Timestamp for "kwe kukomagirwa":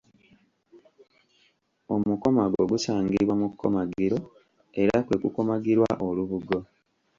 5.05-5.89